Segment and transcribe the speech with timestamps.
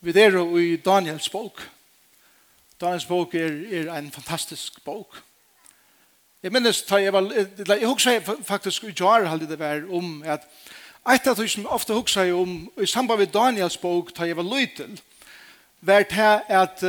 [0.00, 1.70] Vi er i Daniels bok.
[2.80, 5.22] Daniels bok er, er en fantastisk bok.
[6.42, 7.32] Jeg minnes, jeg, var,
[7.68, 10.46] jeg, husker faktisk i jar halde det var om at
[11.10, 14.36] et av det som ofte husker jeg om i samband med Daniels bok da jeg
[14.36, 15.00] var lytel,
[15.80, 16.82] var det at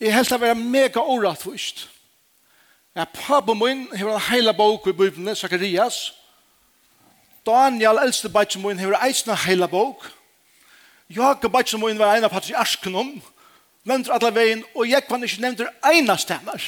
[0.00, 1.88] jeg helst var mega årettvist.
[2.96, 6.14] Ja, pappa min har en heila bok i Bibelen, Zacharias.
[7.46, 10.21] Daniel, eldste bætje min, har eisen heila bok.
[11.16, 13.10] Jakob Batsen må innvære ene patriarken askenom,
[13.84, 16.62] nevnte alle veien, og jeg kan ikke nevnte ene stemmer.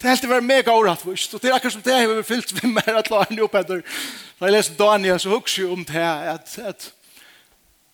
[0.00, 2.22] Det er helt det var mega orattvist, og det er akkurat som det har vi
[2.24, 3.82] fyllt med mer at la henne opp etter.
[4.38, 6.86] Da jeg leser Daniel, så husker jeg om det her, at, at,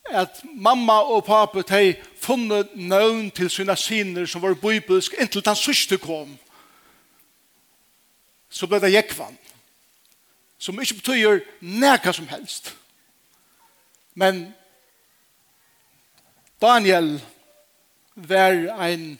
[0.04, 5.58] at mamma og pappa de funnet nøvn til sine siner som var bibelsk inntil den
[5.58, 6.38] sørste kom.
[8.50, 9.34] Så ble det jekvann,
[10.58, 12.76] som ikke betyr nækka som helst.
[14.16, 14.54] Men
[16.62, 17.20] Daniel
[18.14, 19.18] var ein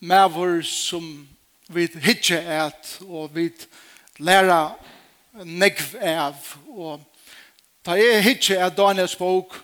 [0.00, 1.28] mavur som
[1.68, 3.52] vi hitje et og vi
[4.18, 4.74] læra
[5.44, 6.34] negv av.
[6.66, 7.04] Og
[7.86, 9.54] ta jeg hitje et Daniels bok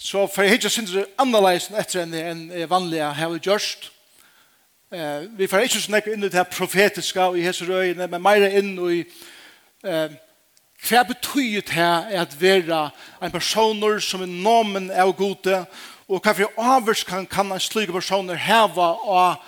[0.00, 3.90] så for jeg hitje synes det annerledes etter enn en vanlige har vi gjørst
[4.96, 8.48] eh, vi får ikke snakke inn i det profetiske og i hese røyene men mer
[8.48, 9.02] inn i
[9.84, 10.16] eh,
[10.80, 12.90] Hva betyr det her at være
[13.22, 15.64] en person som er nomen av gode,
[16.08, 19.42] og hva for avvers kan, kan en slik person heve av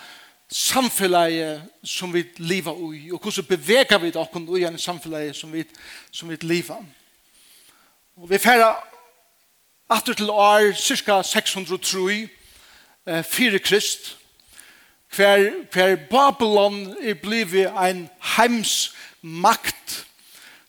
[0.52, 5.64] samfunnet som vi lever i, og hvordan beveger vi dere i en samfunnet som vi,
[6.12, 6.84] som vi lever.
[8.17, 8.74] Og vi færre
[9.91, 12.28] atter til år, cirka 603,
[13.06, 14.19] eh, fire krist,
[15.17, 20.06] hver, hver Babylon er blivet en heimsmakt,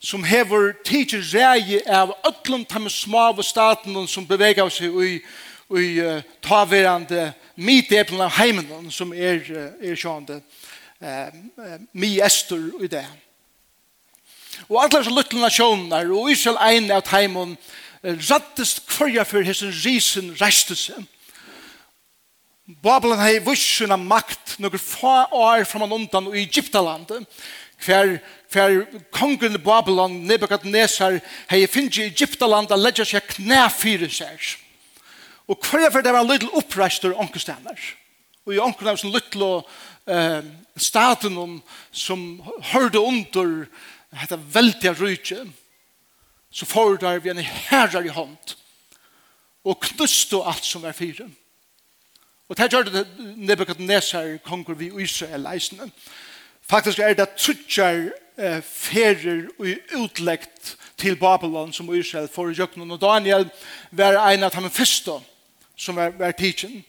[0.04, 5.14] som hever tidsi rei av ötlum tam smave staten som bevegar seg i,
[5.80, 9.40] i uh, taverande miteplen av heimen som er,
[9.80, 10.42] er sjående
[11.00, 11.32] uh,
[11.96, 13.06] mi estur i det.
[14.68, 17.56] Og alle så luttla nasjoner og Israel ein av heimen
[18.04, 21.00] rattest kvarja for hessen risen restelse.
[22.84, 27.24] Babylon hei vursuna makt nokkur få år framan undan og Egyptalandet
[27.84, 28.18] hver
[28.54, 31.20] for kongen i Babylon, Nebuchadnezzar,
[31.50, 34.38] hei finnst i Egyptaland a ledja seg knæ fyrir seg.
[35.50, 37.80] Og hver for det var liten oppreistur onkestander.
[38.46, 39.44] Og i onken av sin liten
[40.08, 40.42] eh,
[40.78, 42.42] staten som
[42.74, 43.66] hørte under
[44.14, 45.46] dette veldige rydje,
[46.54, 48.58] så får der vi en herrar i hånd
[49.64, 51.26] og knuste alt som er fire.
[52.52, 53.08] Og det gjør det
[53.40, 55.88] Nebuchadnezzar konger vi Israel leisene.
[56.62, 59.68] Faktisk er det trutjar eh, ferer og
[60.00, 62.92] utlegt til Babylon som Israel for i Jøknen.
[62.92, 63.50] Og Daniel
[63.92, 65.20] var en av de første
[65.76, 66.84] som var, var tidsen.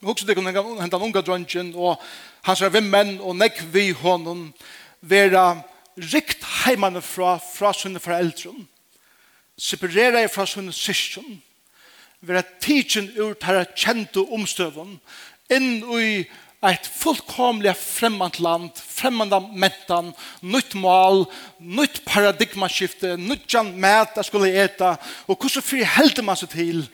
[0.00, 2.00] Men også det kunne hente den unge drøntjen og
[2.42, 4.50] hans var vimmenn og nekk vi hånden
[5.00, 5.62] være
[6.12, 8.54] rikt heimene fra, fra sine foreldre.
[9.60, 11.42] Separere fra sine syskjen.
[12.20, 14.98] Være tidsen ut her kjente omstøven
[15.50, 16.24] inn i
[16.68, 21.24] ett fullkomligt fremmant land, främmande mentan, nytt mål,
[21.58, 24.96] nytt paradigmaskifte, nytt jan mat skulle äta.
[25.26, 26.86] Och hur så fri hällde man seg till?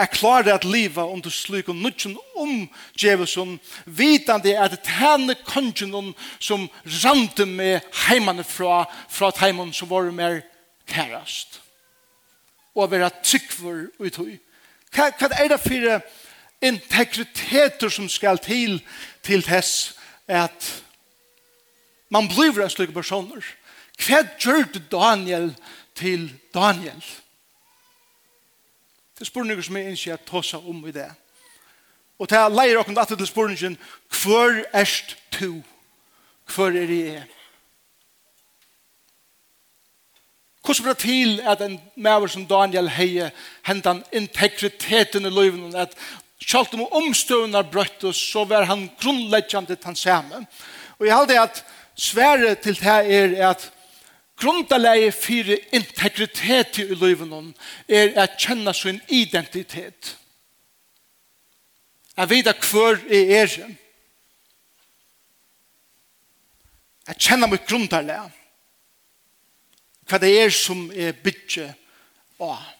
[0.00, 6.14] Er klara att leva under slik og nytt om djävusen vitande at det henne kongen
[6.38, 6.68] som
[7.04, 10.42] rande med heimane fra, fra heimann som var mer
[10.86, 11.60] kärast.
[12.72, 14.38] Och vara tryggvor ut hur.
[14.90, 16.00] Hva er det for
[16.62, 18.80] integriteter som skal til
[19.22, 19.96] til tess
[20.28, 20.84] at
[22.10, 23.44] man blir en slik personer.
[24.00, 25.52] Hva gjør Daniel
[25.94, 27.02] til Daniel?
[29.14, 31.10] Det er spørninger som jeg ikke har tåsa om i det.
[32.18, 33.76] Og til jeg leier åkken datter til spørningen,
[34.22, 35.62] hvor erst du?
[36.54, 37.26] Hvor er jeg?
[40.64, 43.30] Hvordan blir det til at en maver som Daniel heier
[43.62, 45.96] hentan integriteten i løyven, at
[46.40, 50.44] kjalt om omstøvnar brøttus, så var han grunnleggjande han samme.
[50.98, 51.64] Og jeg halde at
[51.96, 53.70] svære til det er at
[54.40, 57.52] grundalegi fyrir integritet i løyvenon
[57.88, 60.16] er at kjenne sin identitet.
[62.16, 63.76] Jeg vet at hver er er.
[67.08, 68.36] Jeg kjenner mitt grundalegi.
[70.10, 71.74] Hva det er som er bygget
[72.40, 72.79] av.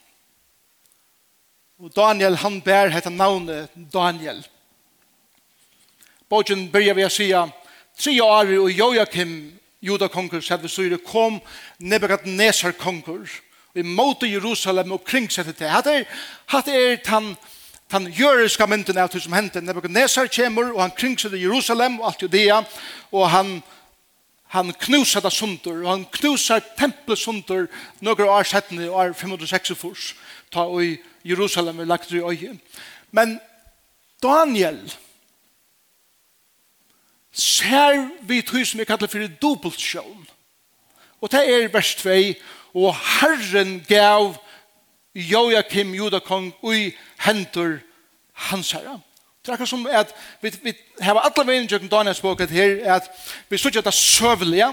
[1.81, 4.43] Og Daniel, han bær hette navnet Daniel.
[6.29, 7.41] Bogen börjar vi å sige,
[7.97, 9.31] tre år og Joakim,
[9.81, 11.39] juda konkur, sett vi kom
[11.79, 13.25] Nebuchadnezzar konkur,
[13.73, 15.55] i måte Jerusalem og kring til.
[15.57, 15.71] det.
[15.71, 16.05] Hatt er,
[16.47, 17.35] hatt er tan,
[17.89, 19.61] tan jøriska mynden av det som hendte.
[19.61, 22.63] Nebuchadnezzar kommer, og han kring Jerusalem og alt Judea,
[23.11, 23.63] og han
[24.51, 27.69] han knusar det sundur, og han knusar tempelet sundur,
[28.01, 30.15] noen år settene, år 506 furs,
[30.51, 32.59] ta og i Jerusalem er lagt i øye.
[33.11, 33.41] Men
[34.23, 34.93] Daniel
[37.33, 40.27] ser vi tog som vi kallar for dobbeltsjån.
[41.21, 42.11] Og det er vers 2.
[42.75, 44.35] Og Herren gav
[45.15, 47.79] Joachim Judakong ui hentur
[48.33, 49.01] hans herra.
[49.43, 53.09] Det er akkurat som at vi, vi har alle veien i Daniels bok her, at
[53.49, 54.69] vi sier det søvelige,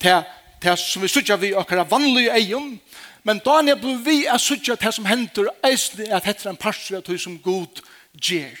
[0.00, 0.22] til,
[0.62, 2.74] til som vi sier vi akkurat vanlige eion,
[3.22, 6.96] Men Daniel blir vi er suttet at det som hender eisne at hette en parstri
[6.96, 7.82] av som god
[8.14, 8.56] gjer.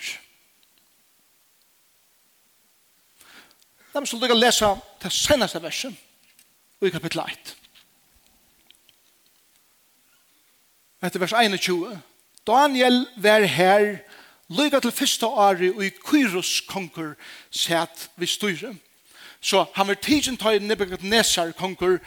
[3.94, 4.68] Da må vi lese
[5.02, 5.96] det seneste versen
[6.80, 7.56] i kapittel 1.
[11.02, 11.98] Etter vers 21.
[12.46, 13.98] Daniel var her
[14.48, 17.14] lyga til fyrsta åri og i Kyros konkur
[17.50, 18.74] sett vi styre.
[19.40, 21.98] Så han var tidsen ta i Nebuchadnezzar konkur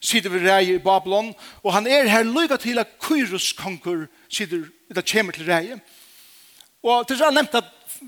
[0.00, 4.64] sitter ved rei i Babylon, og han er her lyga til at Kyrus konkur sitter,
[4.88, 5.76] det kommer til rei.
[6.82, 7.64] Og til så har jeg nevnt at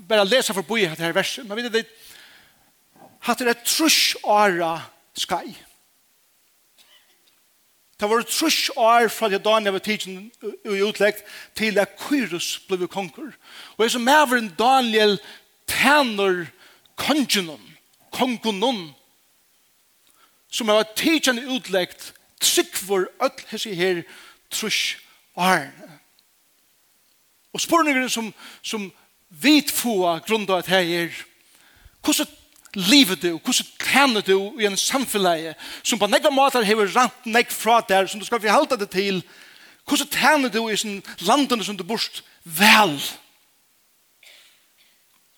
[0.09, 1.85] bare lese for boi her verset, men vet du det,
[3.23, 4.79] hatt det er trus åra
[5.15, 5.53] skai.
[7.99, 10.31] Det var trus år fra det dagen jeg var tidsen
[10.65, 11.21] i utleggt
[11.55, 13.29] til at Kyrus ble konkur.
[13.77, 15.19] Og jeg som er en Daniel
[15.69, 16.47] tæner
[16.99, 17.61] kongenon,
[18.11, 18.89] kongenon,
[20.53, 22.13] som har tidkjende utleggt
[22.43, 24.03] trygg for öll hessi her
[24.53, 24.95] trus
[25.35, 25.89] årene.
[27.53, 28.87] Og spurningene som, som
[29.29, 31.23] vit få grunn av at her er
[32.03, 32.29] hvordan
[32.73, 35.53] livet du, hvordan tjener du i en samfunn
[35.83, 39.21] som på nekka måter hever rant nek fra der som du skal forhalte det til
[39.85, 42.97] hvordan tjener du i sin landene som du borst vel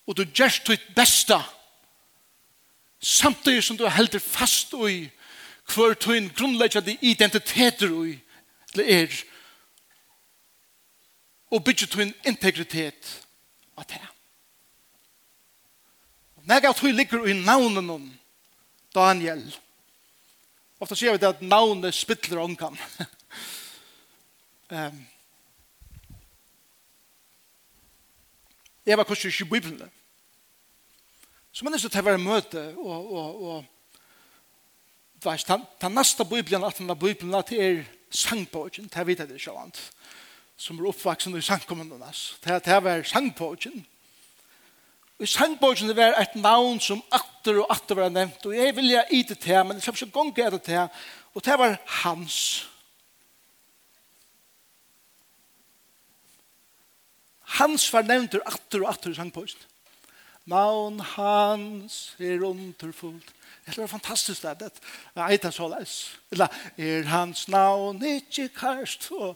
[0.06, 1.42] og du gjerst ditt besta
[3.00, 5.10] samtidig som du helder fast i
[5.74, 8.18] hver tøyn grunnleggjande identiteter i,
[8.74, 9.16] eller er,
[11.50, 13.12] og bygger tøyn integritet
[13.76, 14.02] av det.
[16.46, 18.06] Nega tøy ligger i navnen om
[18.94, 19.42] Daniel.
[20.78, 22.78] Ofta sier vi det at navnet spittler ångan.
[24.70, 25.06] um,
[28.86, 29.95] jeg var kanskje ikke i Bibelen.
[31.56, 36.24] Så man er så til å være møte, og, og, og veist, den, den neste
[36.28, 37.78] bibelen, at den bibelen, at det er
[38.12, 39.78] sangpågen, det vet jeg det ikke annet,
[40.60, 42.10] som er oppvaksen i sangkommendene,
[42.44, 43.78] det, det var sangpågen.
[45.16, 48.74] Og i sangpågen det var et navn som atter og atter var nevnt, og jeg
[48.76, 52.42] vilja i det til, men jeg skal ikke gonga det til, og det var hans.
[57.56, 59.64] Hans var nevnt atter og atter i sangpågen.
[60.46, 63.32] Navn hans er underfullt.
[63.66, 64.60] Det er fantastisk det.
[64.60, 64.70] Det
[65.16, 66.18] er eit så leis.
[66.30, 66.46] Eller
[66.78, 69.10] er hans navn ikke karst.
[69.10, 69.34] Og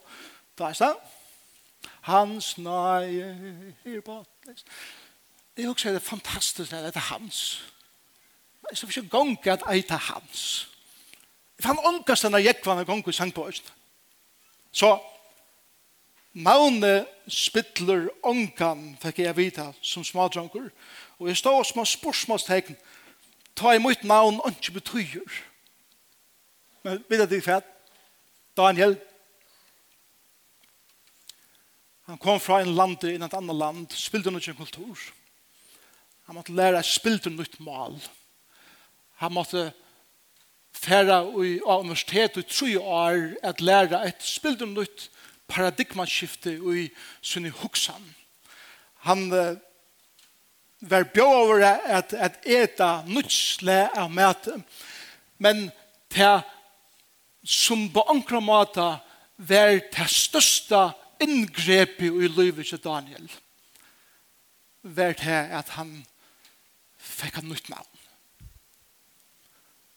[0.59, 0.95] da er det.
[2.01, 4.25] Hans navn er på.
[5.57, 6.85] Det er også det fantastisk det.
[6.85, 7.65] Det er hans.
[8.62, 10.69] Det er så ikke gong at eit er hans.
[11.59, 13.73] Jeg fann ångast denne jekvann og gong i sang på øst.
[14.73, 14.95] Så
[16.32, 20.69] Magne spittler onkan, fikk jeg vita, som smadranker.
[21.19, 22.76] Og jeg stod som en spørsmålstegn,
[23.59, 25.40] ta i mitt navn og ikke betyr.
[26.87, 27.61] Men vet du hva?
[28.57, 28.97] Daniel,
[32.07, 34.99] han kom fra en land i et annet land, spilte han kultur.
[36.26, 37.99] Han måtte lære spilte nytt mal.
[39.19, 39.73] Han måtte
[40.73, 45.11] færa i universitetet i tre år at lære et spilte nytt
[45.50, 46.87] paradigmaskifte i
[47.23, 48.07] sin huksan.
[49.07, 49.59] Han uh,
[50.80, 54.62] var bjør over at, at eta nutsle av mæte,
[55.38, 55.69] men
[56.11, 56.40] til
[57.45, 58.87] som på ankra måte
[59.40, 60.90] var det største
[61.21, 63.30] inngrepet i livet til Daniel.
[64.83, 66.00] Var det at han
[67.00, 67.88] fikk han nytt navn.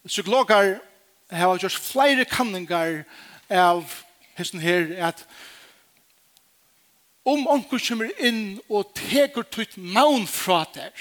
[0.07, 0.79] Psykologer
[1.31, 3.03] har gjort flere kanninger
[3.49, 3.87] av
[4.37, 5.25] hesten her, at
[7.25, 10.91] om onker kommer inn og teker tutt navn fra der,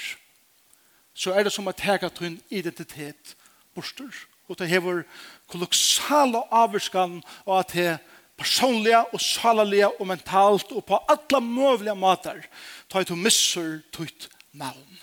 [1.13, 3.35] så er det som at teka tutt identitet
[3.75, 4.09] borster.
[4.47, 5.03] Og det hever
[5.51, 7.91] kolossale avvurskan og at det
[8.39, 12.41] personliga og salalega og mentalt og på alla mövliga matar
[12.89, 14.99] ta ett missur tutt navn.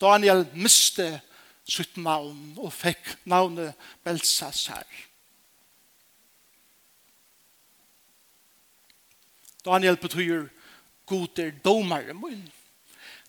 [0.00, 1.20] Daniel miste
[1.68, 4.86] sitt navn og fikk navnet Belsasar.
[9.64, 10.48] Daniel betyr
[11.06, 12.48] god er domare mun.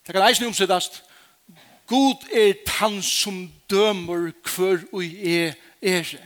[0.08, 1.04] Det kan eisen omsettast
[1.88, 6.22] god er han som dømer hver og er ere.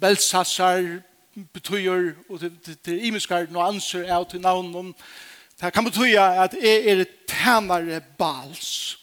[0.00, 1.02] Belsassar
[1.52, 4.94] betyr, og det er imiskar og anser av til navn
[5.60, 8.98] det kan bety at jeg er tænare bals.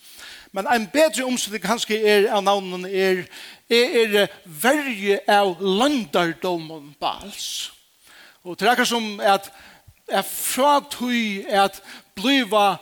[0.51, 3.25] Men en bedre omsetting kanskje er av navnen er
[3.70, 7.75] jeg er verje av landardomen bals.
[8.45, 9.49] Og det er akkurat som at
[10.07, 11.81] er fra tøy at
[12.15, 12.75] bliva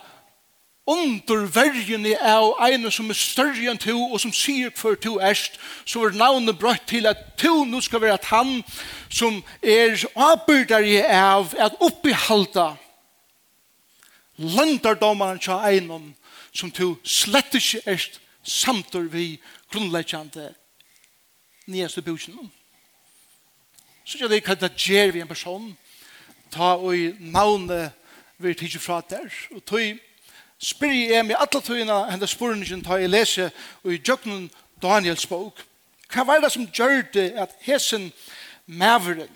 [0.86, 5.56] underverjene av ene som er større enn to og som sier for to erst,
[5.88, 8.58] så er navnet brøtt til at to nå skal være at han
[9.08, 12.74] som er avbyrdere av at oppihalda
[14.36, 16.10] landardommeren til einon
[16.52, 19.38] som to slett ikke erst samtår vi
[19.72, 20.50] grunnleggjande
[21.72, 22.50] nyeste bøkjennom.
[24.04, 25.70] Så gjør det hva det gjør vi en person,
[26.52, 27.92] ta og navnet
[28.38, 29.98] vi tidsi fra der, og tog
[30.58, 33.50] spyr jeg meg alle tøyina henne spurningen ta jeg lese
[33.82, 34.50] og i djøknen
[34.82, 35.60] Daniels bok.
[36.12, 38.10] Hva var det som gjør det at hesen
[38.66, 39.30] maveren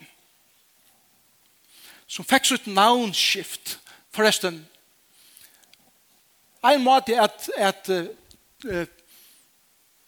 [2.09, 3.77] som fikk sitt navnskift
[4.17, 4.63] forresten
[6.69, 8.09] en måte at at at,
[8.73, 8.95] at,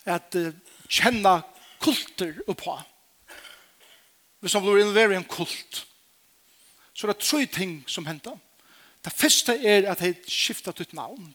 [0.05, 0.39] at
[0.89, 1.35] kjenne
[1.81, 2.79] kulter oppå
[4.41, 5.87] hvis han blir involveret i en kult,
[6.95, 8.37] så er det tre ting som henter.
[9.05, 11.35] Det første er at han skifter ditt navn.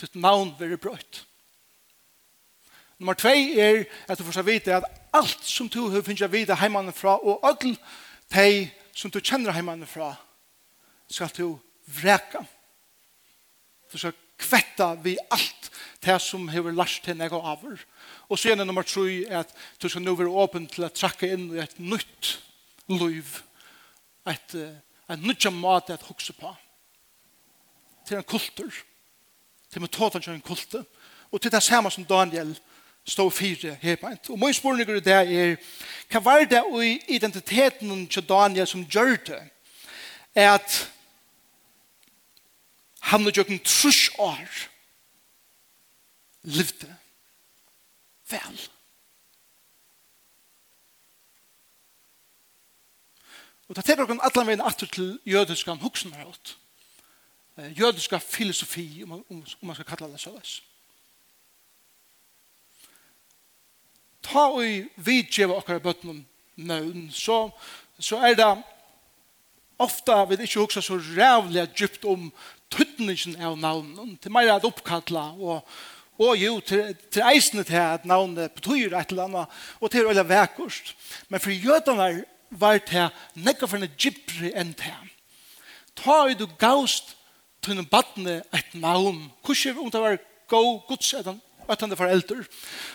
[0.00, 1.24] Ditt navn blir brøtt.
[2.98, 6.56] Nummer tve er at du får seg vite at alt som du har finnet vite
[6.58, 7.76] hjemme fra, og alle
[8.34, 10.14] de som du kjenner hjemme fra,
[11.10, 12.44] skal du vreka.
[13.92, 15.70] Du skal kvetta vi alt
[16.02, 17.78] det som hever lært til nega avur.
[18.28, 21.30] Og så er nummer 3 er at du skal nå være åpen til å trakke
[21.30, 22.32] inn i et nytt
[22.90, 23.38] liv.
[24.26, 24.56] Et,
[25.10, 26.50] et nytt mat at hukse på.
[28.08, 28.72] Til en kultur.
[29.70, 30.84] Til metoden til en kultur.
[31.30, 32.56] Og til det samme som Daniel
[33.06, 34.30] stå fire herbeint.
[34.30, 35.56] Og min spørning er det er,
[36.10, 39.40] hva var det i identiteten til Daniel som gjør det?
[40.34, 40.92] Er at
[43.10, 44.46] han og jøkken trus år
[46.42, 46.90] livde
[48.30, 48.62] vel.
[53.68, 56.56] Og det teker okken allan veien atter til jødiskan hoksen har hatt.
[57.56, 60.58] Jødiska filosofi, om, om, om man skal kalla det såles.
[64.22, 66.20] Ta og vidgjeva okkar bøtten om
[66.56, 67.50] nøvn, så,
[67.98, 68.50] så er det
[69.82, 72.28] ofta vi ikke huksa så rævlig djupt om
[72.72, 75.62] tøtningen av navnen, til mer at oppkalla, og,
[76.22, 80.12] og jo, til, til eisene til at navnet betyr et eller annet, og til å
[80.12, 80.94] være vekkost.
[81.28, 82.10] Men for jødene
[82.50, 84.98] var det nekka for en gypri enn det.
[85.98, 87.14] Ta i du gaust
[87.62, 91.38] til en badne et navn, hvordan om det var god gods etter
[91.70, 92.44] öttande foreldre,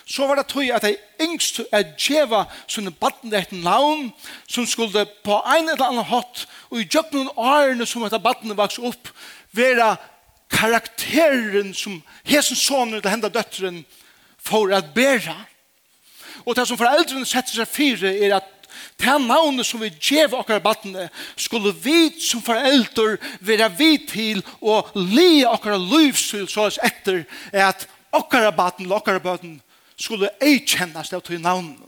[0.06, 4.10] så var det tog at de yngst er djeva sånne batten et navn
[4.48, 8.80] som skulle på en eller annen hatt og i djöknen årene som etter batten vaks
[8.80, 9.12] opp
[9.58, 9.96] vera
[10.54, 13.84] karakteren som hesen sonen til henda døtteren
[14.40, 15.36] for at bæra.
[16.46, 18.54] Og det som foreldrene setter seg fire er at
[18.98, 24.90] det navnet som vi gjev okkar battene skulle vi som foreldre være vi til og
[24.96, 29.60] li okkar livsfyll så etter at okkar batten, okkar batten
[29.98, 31.87] skulle ei kjennast av til navnet.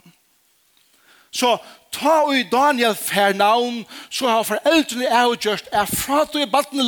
[1.31, 1.57] Så
[1.93, 6.33] ta og i Daniel fær navn, så har foreldrene er og gjørst, er fra at
[6.33, 6.81] du i baden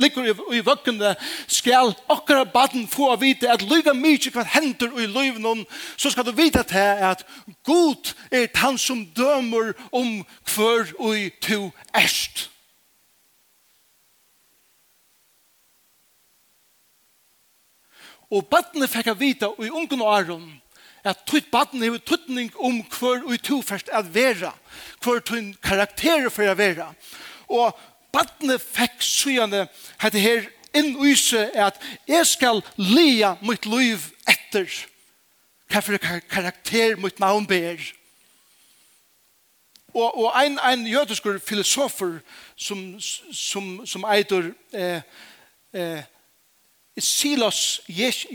[0.00, 1.14] ligger i vøkkene,
[1.46, 6.24] skal akkurat baden få å vite at lyga mykje hva hender i løyven, så skal
[6.24, 7.26] du vite til at
[7.68, 10.22] god er han som dømer om
[10.54, 12.48] hver og to erst.
[18.32, 20.44] Og badene fikk jeg vite i ungen og åren
[21.04, 24.52] at tutt baden er tuttning om hver ui toferst er vera,
[25.02, 26.92] hver tunn karakterer for at vera.
[27.48, 27.78] Og
[28.12, 29.66] badne fikk syane
[30.02, 34.68] hette her inn uise at jeg skal lia mitt liv etter
[35.72, 35.98] hva for
[36.30, 37.80] karakter mitt navn ber.
[39.92, 42.20] Og, og ein, ein jødisk filosofer
[42.56, 45.02] som, som, som eitur eh,
[45.72, 46.02] eh,
[46.98, 48.26] Silas Jesh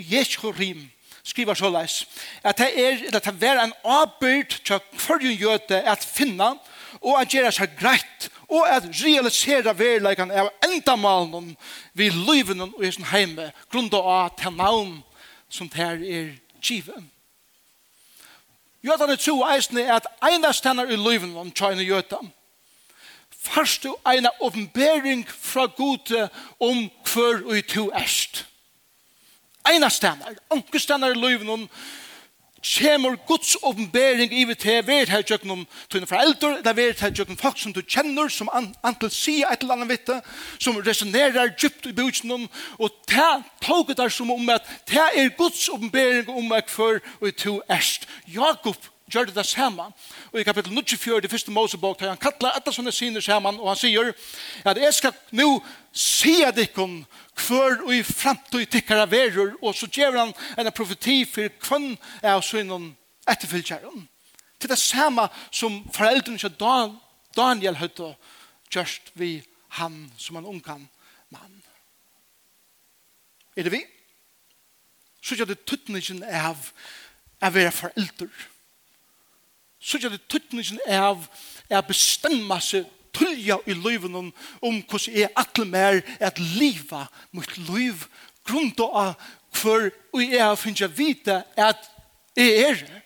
[1.27, 2.05] skriver så leis,
[2.43, 6.53] at det er, at det er en avbyrd til hverju jøte at finna,
[7.01, 11.51] og at gjøre seg greit, og at realisere verleikene av endamalen
[11.93, 14.95] vi liven og i sin heime, grunn av til navn
[15.49, 16.31] som det er
[16.63, 17.03] givet.
[18.87, 22.31] Jøtene tro eisne at ene stennar i liven om tjene jødene,
[23.47, 26.29] Først du eina åpenbering fra gode
[26.59, 28.45] om hver og i to erst
[29.67, 31.69] eina stenar, anker stenar i løyven om
[32.67, 37.13] kommer Guds åpenbering i vi til hvert her tjøkken om tøyne foreldre, eller vet her
[37.13, 40.17] tjøkken folk som du kjenner, som an, antall sier et eller annet vitte,
[40.59, 42.47] som resonerer djupt i bøtjen
[42.77, 43.29] og det
[43.63, 48.07] tåget der som om at det er Guds åpenbering om at for og to erst.
[48.27, 48.77] Jakob
[49.11, 49.87] gjør det det samme.
[50.31, 53.79] Og i kapittel 24, det første Mosebok, han kattler etter sånne syner saman, og han
[53.79, 54.11] sier
[54.67, 55.47] at jeg skal nå
[55.93, 56.99] se dikken
[57.47, 62.41] hver og i fremtid tikkere verur, og så gjør han en profeti for hvem er
[62.41, 62.91] synen
[63.27, 64.07] etterfylltjæren.
[64.59, 66.55] Til det samme som foreldrene til
[67.37, 68.15] Daniel høyte
[68.73, 69.43] gjørst vi
[69.77, 70.87] han som en ungan
[71.29, 71.63] mann.
[73.55, 73.83] Er det vi?
[75.21, 76.69] Så gjør det tuttningen av
[77.41, 78.29] å være foreldre
[79.79, 81.25] så gjør det tøtningen av
[81.69, 84.31] å bestemme seg tullja i livet om,
[84.61, 88.05] hvordan jeg atle mer at livet mot liv
[88.47, 89.15] grunnt av
[89.57, 91.89] hver og jeg finner vite at
[92.37, 93.03] jeg er det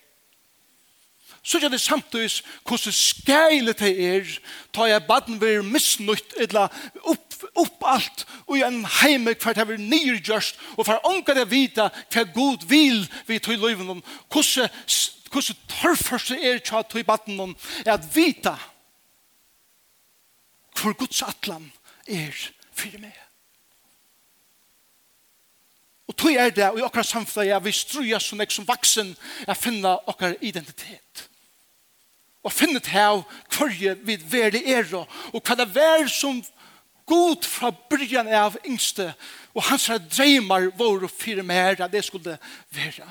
[1.42, 4.28] så gjør det samtidig hvordan skeilet jeg er,
[4.74, 6.70] tar jeg baden ved misnøyt, eller
[7.02, 11.48] opp, opp alt, og i en heime hver det er nyrgjørst, og for ånka det
[11.50, 14.70] vita hva god vil vi tog løyven om, hvordan
[15.32, 18.56] hvordan tørrførst er tja tog i baden om er at vita
[20.76, 21.68] hvor Guds atlan
[22.08, 22.32] er
[22.74, 23.12] fyrir meg.
[26.08, 29.12] Og tog er det, og i okkar samfunnet, jeg vil struja som jeg som vaksen,
[29.46, 31.28] jeg finna okkar identitet.
[32.42, 33.22] Og finne til av
[33.54, 36.42] hverje vi veri er, og hva det vær som
[37.06, 39.12] god fra byrjan av yngste,
[39.54, 42.38] og hans dreymar våre fyrir mer, det skulle
[42.74, 43.06] være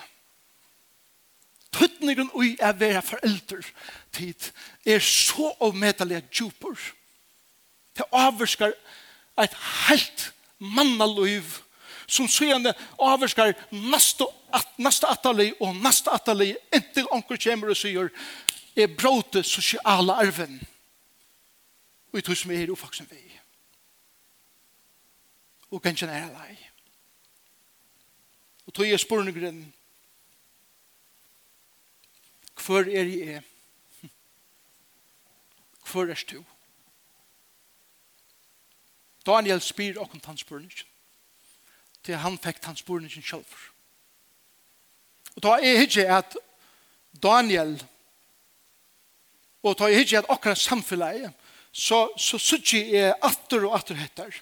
[1.71, 3.65] tøtningen ui er vera forelder
[4.11, 4.51] tid
[4.85, 6.77] er så avmetelig djupur.
[7.97, 8.73] Det avvarskar
[9.39, 9.57] et
[9.88, 11.60] helt mannaløyv
[12.12, 14.67] som søgjende avvarskar nasta at,
[15.07, 18.12] atali og nasta atali inntil onker kjemur og sier
[18.75, 20.60] er bråte sosiala arven
[22.12, 23.21] og i tog som er ufaksen vi
[25.71, 26.57] og gensjen er alai
[28.67, 29.63] og tog er spurningren
[32.65, 33.41] Hvor er jeg?
[35.91, 36.43] Hvor er du?
[39.26, 40.88] Daniel spyr okkur tannspurningen.
[42.04, 43.45] Til han fikk tannspurningen selv.
[45.36, 46.38] Og da er ikke at
[47.24, 47.78] Daniel
[49.63, 51.30] og da er ikke at okkur samfunnet
[51.71, 54.34] så, så sutsi jeg atter og atter hettar.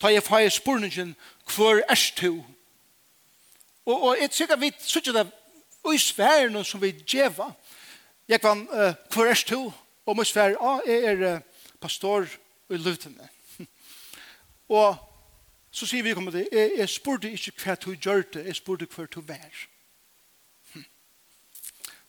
[0.00, 1.14] Da jeg får spurningen
[1.54, 2.40] hvor er du?
[3.86, 5.26] Og, og jeg sikker vi sutsi det
[5.90, 7.50] og i sfæren som vi djeva.
[8.28, 9.72] Jeg kan, uh, hvor er du?
[10.06, 11.40] Og min sfæren, ah, jeg er uh,
[11.80, 12.26] pastor
[12.70, 13.28] i Lutene.
[14.68, 14.96] og
[15.70, 18.86] så sier vi kommer til, jeg, jeg spurte ikke hva du gjør det, jeg spurte
[18.90, 19.66] hva du vær.
[20.72, 20.84] Hm.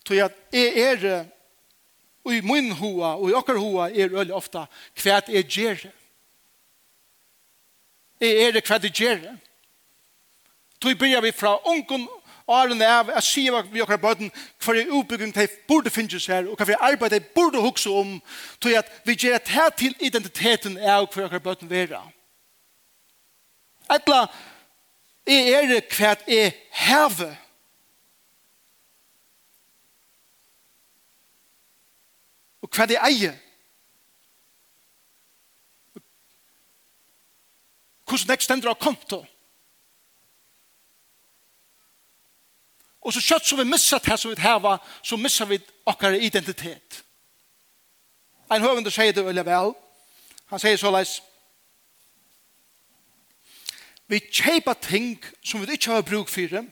[0.08, 1.26] Så jeg, jeg er,
[2.24, 4.65] og i min hoa, og i okker hoa, er øyelig ofte
[5.04, 5.94] hva jeg gjør det.
[8.22, 9.38] Jeg er det hva jeg gjør det.
[10.82, 12.08] Så begynner vi fra ungen
[12.52, 14.32] årene av å si vi akkurat bøten
[14.64, 18.18] hva er utbygging de burde finnes her og hva er arbeid de burde huske om
[18.62, 22.02] til at vi gjør et her til identiteten av hva okker bøten være.
[23.92, 24.26] Etla
[25.28, 26.54] jeg er det hva jeg
[26.88, 27.38] hever
[32.62, 33.38] og hva jeg eier
[38.12, 39.22] hvordan jeg stender av konto?
[39.22, 39.40] og
[43.02, 45.58] Og så kjøtt som vi missar det som vi heva, så missar vi
[45.90, 47.02] okkar identitet.
[48.52, 49.74] Ein høvende sier det veldig vel.
[50.52, 51.22] Han sier så leis,
[54.12, 56.66] vi kjeipa ting som vi ikke har bruk for,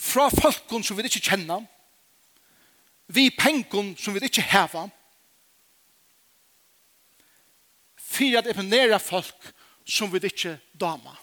[0.00, 1.66] fra folkon som vi ikke kjenner,
[3.12, 4.86] vi pengon som vi ikke heva,
[8.00, 9.52] for at eponera folk
[9.84, 11.18] som vi ikke damer.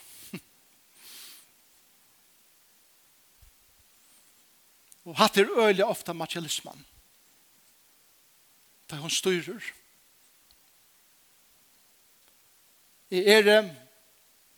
[5.08, 6.86] Og hatt er øyelig ofte materialismen.
[8.90, 9.64] Da hun styrer.
[13.12, 13.60] Jeg er det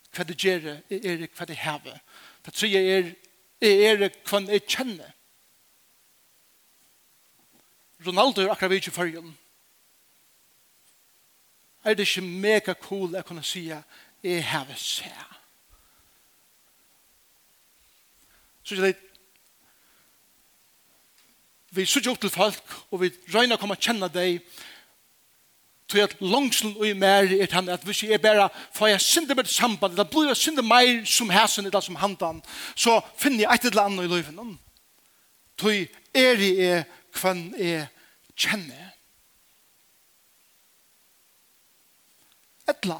[0.10, 2.00] hva det gjør, jeg er det hva det hever.
[2.46, 3.12] Da tror jeg er,
[3.62, 5.12] jeg er det hva jeg kjenner.
[8.06, 9.36] Ronaldo er akkurat vidt i førjen.
[11.84, 15.38] Er det ikke mega cool jeg kunne si jeg hever seg?
[18.64, 18.98] Så jeg
[21.72, 24.42] vi sitter opp til folk, og vi røyner å komme og kjenne deg,
[25.90, 29.02] tog at langslen og i mer er han at hvis jeg er bare får jeg
[29.02, 32.44] synder med samband eller blir jeg synder mer som hæsen eller som handan
[32.76, 34.54] så finner jeg et eller annet i løyven
[35.58, 35.74] tog
[36.14, 36.86] er jeg er
[37.18, 37.90] hvem jeg
[38.38, 38.86] kjenner
[42.70, 43.00] Etla.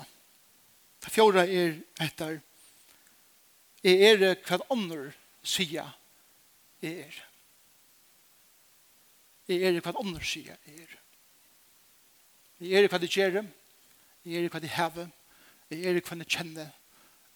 [1.06, 2.40] det fjorda er etter
[3.86, 5.12] jeg er hva andre
[5.46, 5.94] sier
[6.82, 7.29] jeg er.
[9.50, 10.98] Jeg er i hva andre sier jeg er.
[12.60, 13.40] Jeg er i hva de gjør.
[14.26, 15.08] Jeg er i hva de hever.
[15.72, 16.74] Jeg er i hva de kjenner.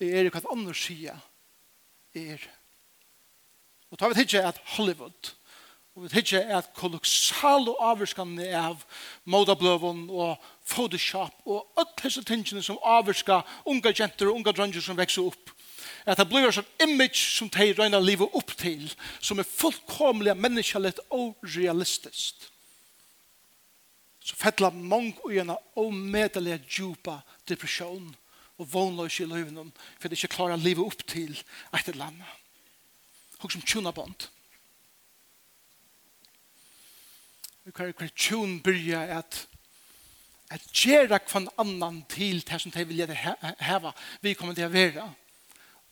[0.02, 1.24] Jeg er i hva andre sier
[2.14, 2.44] jeg er.
[3.90, 5.34] Og tar vi tidsi at Hollywood
[5.94, 8.82] og vi tidsi at kolossal og avvirskane av
[9.30, 14.98] modabløven og Photoshop og alle disse tingene som avvirska unga jenter og unga dranger som
[14.98, 15.53] vekser opp
[16.06, 18.90] at det blir en image som de røyner livet opp til,
[19.22, 22.50] som er fullkomlig menneskelig og realistisk.
[24.24, 28.14] Så fettla mange og gjerne omedelig djupa depresjon
[28.60, 32.40] og vånløs i løyvnen, for de ikke klarer livet opp til et eller annet.
[33.44, 34.30] Og som tjuna bond.
[37.64, 39.48] Hver tjun byrja at
[40.54, 43.08] at gjera kvann annan til det som de vilja
[43.60, 45.06] heva vi kommer til å være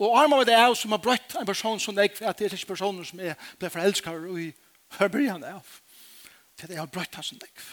[0.02, 2.56] Og armer med det er som har brøtt en person som jeg, at det er
[2.58, 4.48] ikke personer som jeg ble forelsket og i
[4.98, 5.68] hørbyrjan av.
[6.58, 7.66] Til det har brøtt hans som jeg.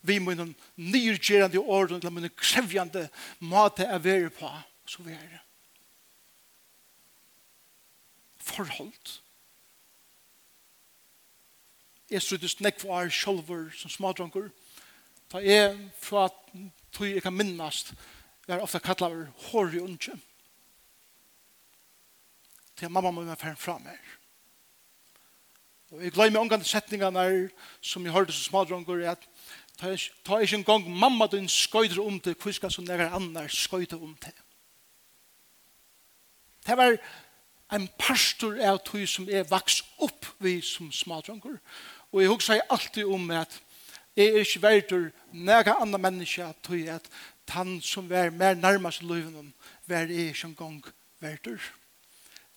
[0.00, 3.08] Vi må noen nyrgjerende orden til noen krevjande
[3.44, 4.48] måte jeg være på,
[4.88, 5.42] så vi er det.
[8.48, 9.12] Forhold.
[12.08, 14.48] Jeg struttes nekk for er sjolver som smadronker.
[15.28, 16.30] Da jeg fra
[16.96, 17.92] tog jeg kan minnast,
[18.46, 20.24] jeg er ofte kattlaver hårig undkjent
[22.78, 23.98] til mamma må være ferdig fra meg.
[25.90, 27.48] Og jeg gleder meg omgang til setningene
[27.80, 29.28] som jeg hørte som smadronger, at
[29.78, 33.96] ta ikke en gang mamma din skøyder om til, hvor skal så nære andre skøyder
[34.02, 34.36] om til.
[36.66, 36.98] Det var
[37.72, 41.56] en pastor av tog som er vaks opp vi som smadronger.
[42.12, 43.60] Og jeg husker alltid om at
[44.16, 47.08] jeg er ikke verdur nære andre mennesker tog at
[47.48, 49.54] han som var mer nærmest i løven
[49.86, 50.80] var jeg ikke en gang
[51.20, 51.60] verdur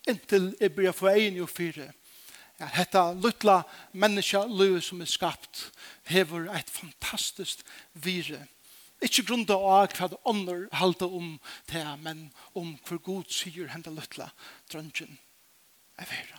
[0.10, 1.92] inntil jeg blir for egen og fire.
[2.60, 3.62] Ja, dette luttla
[3.98, 5.72] menneskelivet som er skapt
[6.10, 8.44] hever et fantastisk vire.
[9.02, 11.34] Ikke grunn av hva det ånder halte om
[11.72, 14.30] det, men om hvor god sier henne luttla
[14.70, 15.18] drøngen
[15.98, 16.38] er vera.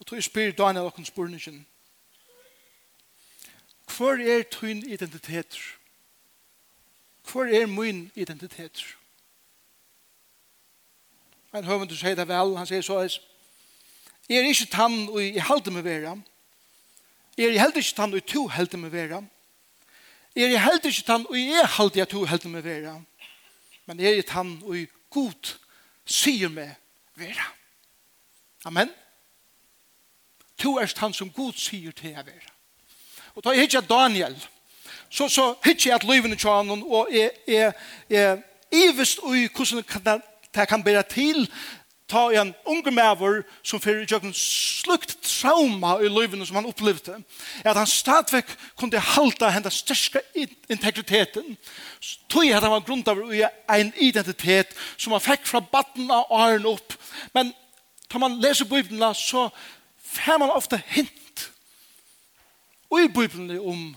[0.00, 1.64] Og tog spyr Daniel og spurningen.
[3.96, 5.79] Hvor er tøyn identiteter?
[7.24, 8.84] Hvor er min identitet?
[11.54, 13.00] En du sier det vel, han sier så,
[14.28, 16.14] jeg er ikke tann og jeg halde meg vera.
[17.38, 19.22] Jeg er heller ikke tann og to halde meg vera.
[20.36, 22.94] Jeg er heller ikke tann og jeg halde jeg to halde meg vera.
[23.86, 25.56] Men jeg er tann og god
[26.06, 26.76] sier meg
[27.18, 27.48] vera.
[28.64, 28.94] Amen.
[30.62, 32.54] To er tann som god sier til jeg vera.
[33.34, 34.38] Og ta hitja Daniel.
[34.38, 34.48] Daniel
[35.10, 37.72] så, så hittir jeg at løyvene tjanen, og jeg, er
[38.10, 38.38] er
[38.72, 40.22] ivist ui hvordan kan,
[40.54, 41.48] det kan bæra til
[42.10, 47.20] ta en unge maver som fyrir jøkken slukt trauma i løyvene som han opplevde,
[47.64, 50.22] at han stadvekk kunne halda henda styrska
[50.70, 51.56] integriteten,
[52.28, 56.66] tog at han var av ui en identitet som han fikk fra batten av åren
[56.66, 56.96] opp,
[57.34, 57.54] men
[58.10, 59.48] tar man leser Bibelen så
[60.02, 61.50] får man ofte hint
[62.90, 63.96] i Bibelen om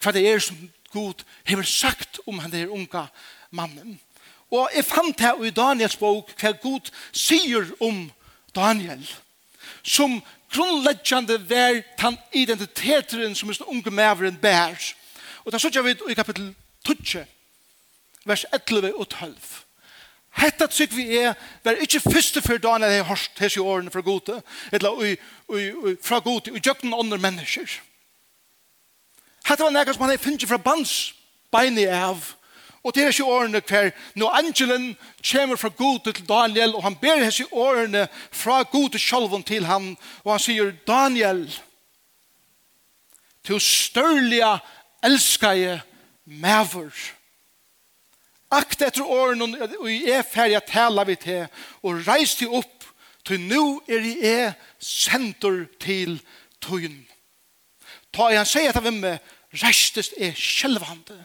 [0.00, 0.58] hva det er som
[0.92, 3.06] Gud har sagt om han der unga
[3.50, 3.98] mannen.
[4.50, 8.08] Og jeg fant her i Daniels bok hva Gud sier om
[8.54, 9.04] Daniel
[9.86, 10.18] som
[10.50, 14.78] grunnleggjande vær den identiteteren som den unge maveren bær.
[15.44, 16.52] Og da sier vi i kapittel
[16.86, 17.26] 12,
[18.26, 19.36] vers 11 og 12.
[20.40, 21.34] Hetta trygg vi er,
[21.64, 24.40] var ikkje første før Daniel har hørt hese årene fra gode,
[24.72, 25.16] eller
[26.02, 27.80] fra gode, og gjøkken andre mennesker.
[29.50, 31.10] Hetta var nekka som han hei finnje fra bans
[31.50, 32.20] beini av.
[32.86, 33.90] Og det er ikke årene hver.
[34.14, 34.92] Nå angelen
[35.26, 39.66] kommer fra god til Daniel, og han ber hese årene fra god til sjolven til
[39.66, 41.42] han, og han sier, Daniel,
[43.44, 44.52] til størlige
[45.02, 45.80] elskare
[46.24, 46.94] maver.
[48.54, 51.44] Akt etter åren og i er ferdig at tala vi til
[51.86, 52.86] og reis til opp
[53.26, 56.16] til nå er i er senter til
[56.62, 57.04] tøyen.
[58.10, 61.24] Ta i han sier etter hvem med restest er selvhande.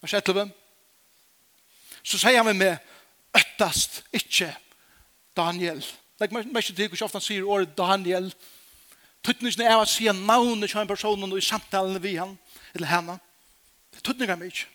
[0.00, 0.50] Vers 11.
[2.02, 2.92] Så sier han med meg,
[3.36, 4.52] øttast ikke
[5.36, 5.82] Daniel.
[6.20, 8.30] Legg meg mest til hvor ofte han sier året Daniel.
[9.26, 12.36] Tuttningene er å si navnet til en person og i samtalen vi han,
[12.74, 13.18] eller henne.
[13.92, 14.68] Det er meg ikke.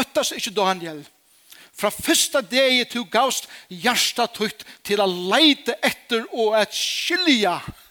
[0.00, 1.02] Øttast ikke Daniel.
[1.72, 7.81] Fra første deg til gavst hjertet tutt til å leite etter og et skilja Daniel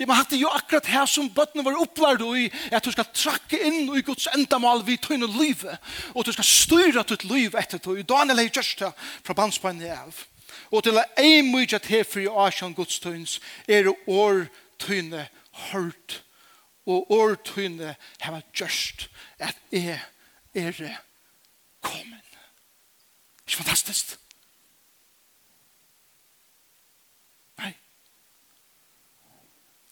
[0.00, 3.58] Ja, men hatt jo akkurat her som bøttene var opplærd i, at du skal trakke
[3.60, 5.76] inn i Guds endamal vid tøyne livet,
[6.14, 8.00] og du skal styre ditt liv etter tøy.
[8.00, 8.90] og Daniel er just det
[9.22, 10.24] fra bandspannet av.
[10.72, 14.46] Og til at ei mykje til for i Guds tøyns, er det år
[14.78, 15.28] tøyne
[15.70, 16.22] hørt,
[16.86, 20.00] og år tøyne heva just at jeg
[20.54, 20.98] er
[21.82, 22.28] kommet.
[23.46, 24.16] Ikke fantastisk?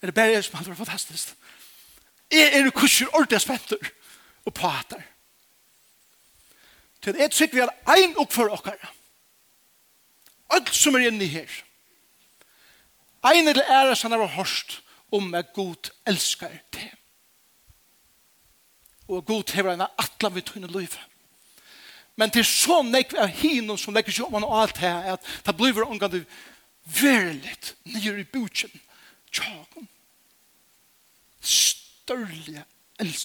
[0.03, 1.35] Er det bare jeg som hadde vært fantastisk?
[2.31, 3.91] Jeg er jo kurser ordentlig spenter
[4.47, 5.03] og prater.
[7.03, 8.93] Til et tykker vi har en oppfør dere.
[10.51, 11.51] Alt som er inne her.
[13.25, 14.81] Ein eller ære som har hørt
[15.13, 16.91] om at god elsker det.
[19.09, 21.01] Og god hever en atlan vi tøyne livet.
[22.17, 25.27] Men til så nekve av hinnom som legger seg om han og alt her, at
[25.47, 26.25] det blir omgang
[26.85, 28.73] verligt nere i butjen
[29.33, 29.89] tjakom.
[31.41, 32.65] Størlige,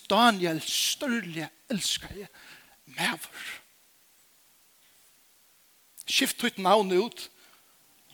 [0.09, 2.27] Daniel, størlige, elsker jeg
[2.85, 3.45] mever.
[6.05, 7.29] Skift ut navn ut.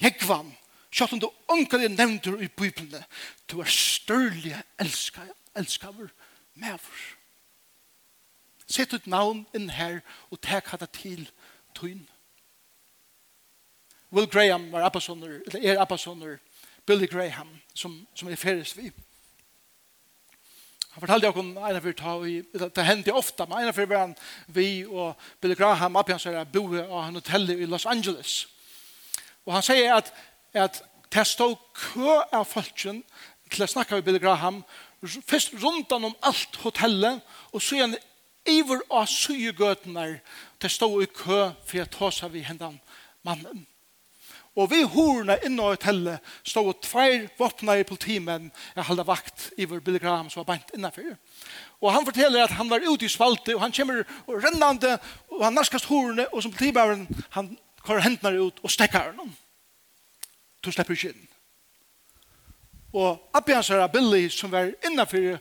[0.02, 0.54] Jekvam.
[0.92, 3.04] Kjøtt om du onker jeg nevnter i Bibelen.
[3.48, 6.10] Du er størlige, elsker jeg, elsker jeg
[6.60, 7.04] mever.
[8.72, 10.00] Sett ut navn inn her
[10.32, 11.28] og tek hata til
[11.76, 12.04] tøyn.
[14.12, 16.40] Will Graham var appasonner, eller er appasonner,
[16.86, 18.92] Billy Graham, som, som er ferdes vi.
[20.92, 24.16] Han fortalte okkur en av ta vi, det hendte ofta, men en fyrir var han
[24.52, 28.48] vi og Billy Graham, oppi hans er boe av en hotell i Los Angeles.
[29.46, 30.12] Og han sier at,
[30.54, 30.82] at
[31.14, 33.04] det stod kø av folken
[33.52, 34.64] til å snakka vi Billy Graham,
[35.02, 37.98] først rundan om alt hotellet, og så igjen
[38.52, 40.20] iver av sygegøtene,
[40.62, 42.80] det stå i kø for å ta seg vi hendan
[43.24, 43.66] mannen.
[44.60, 49.68] Og vi horene inne i hotellet stod tveir våpna i politimenn jeg halda vakt i
[49.70, 51.14] vår Billy Graham som var bant innenfor.
[51.80, 54.98] Og han forteller at han var ute i spalte, og han kommer og rennande,
[55.32, 59.32] og han narskast horene, og som politibæren, han kvar hendene ut og stekker henne.
[60.62, 61.28] Du slipper ikke inn.
[62.92, 65.40] Og Abbi hans er Billy som var innenfor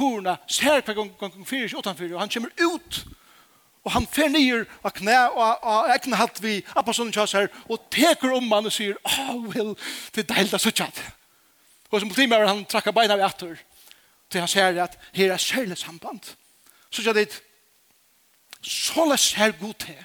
[0.00, 1.86] horene, ser hver gang, gang, gang, fyr, og
[2.20, 3.14] han kommer ut og
[3.86, 7.86] Og han fer nyer av knæ og av egna hatt vi apostelen kjøs her og
[7.94, 9.74] teker om han og sier «Åh, oh, vel,
[10.14, 10.88] det er deilig å sitte
[11.90, 13.56] Og som politimer han trakka beina vi atter
[14.28, 16.34] til han sier at her er særlig samband.
[16.90, 17.30] Så sier det
[18.62, 20.04] «Så la sær god til».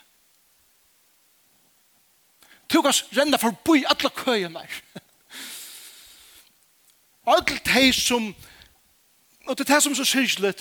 [2.69, 5.01] Tukas renna forbi alla køyene der.
[7.27, 8.33] Alle de som
[9.45, 10.53] og det er det som er så syrkelig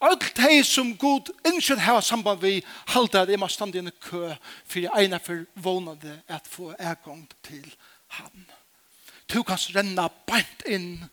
[0.00, 2.60] Alt hei som god innskyld har samband vi
[2.92, 4.34] halda det må stande i en kø
[4.68, 7.64] for jeg egnar for vånade at få egang til
[8.18, 8.44] han.
[9.32, 11.06] Du kan renna beint inn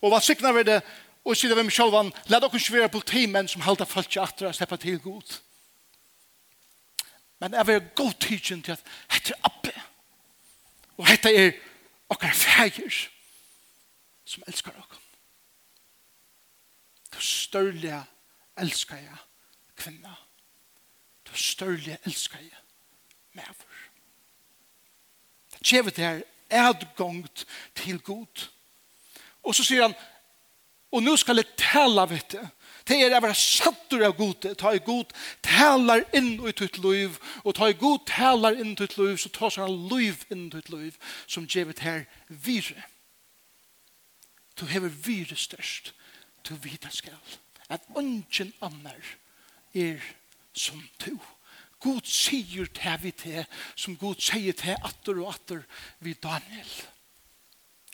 [0.00, 0.80] og hva sikna vi det
[1.24, 4.48] og sida vi med sjálvan la dere ikke være politimenn som halda folk ikke atra
[4.48, 5.36] og slipper til god.
[7.40, 9.76] Men jeg vil god tidsen til at hette er abbe
[10.96, 11.56] og hette er
[12.08, 13.08] okkar fægir
[14.24, 15.03] som elskar okkar.
[17.14, 18.04] Du størlige
[18.58, 19.16] elsker jeg
[19.76, 20.14] kvinna.
[21.26, 22.58] Du størlige elsker jeg
[23.32, 23.70] medfor.
[25.52, 28.48] Det kjevet her adgångt til god.
[29.42, 29.94] Og så sier han,
[30.92, 32.42] og nå skal jeg tale vet du.
[32.84, 34.44] Det er å være sattur av god.
[34.60, 37.16] Ta i god taler inn i ditt liv.
[37.42, 40.56] Og ta i god taler inn i ditt liv, så tar han liv inn i
[40.56, 42.84] ditt liv som gjevet her vire.
[44.60, 45.94] Du hever vire størst
[46.48, 47.16] du vita skal
[47.68, 49.00] at ungen annar
[49.74, 50.00] er
[50.52, 51.18] som du.
[51.80, 53.44] God sier til vi til,
[53.76, 55.64] som God sier til atter og atter
[56.00, 56.70] vi Daniel.